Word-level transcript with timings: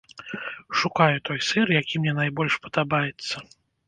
Шукаю 0.83 1.17
той 1.29 1.39
сыр, 1.47 1.71
які 1.81 1.95
мне 2.05 2.13
найбольш 2.21 2.57
падабаецца. 2.65 3.45